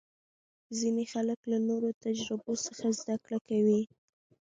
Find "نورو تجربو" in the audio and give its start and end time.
1.69-2.53